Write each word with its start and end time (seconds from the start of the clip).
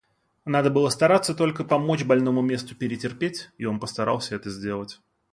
Надо 0.45 0.71
было 0.71 0.89
стараться 0.89 1.35
только 1.35 1.63
помочь 1.63 2.05
больному 2.05 2.41
месту 2.41 2.73
перетерпеть, 2.75 3.51
и 3.59 3.65
он 3.65 3.79
постарался 3.79 4.35
это 4.35 4.49
сделать. 4.49 4.99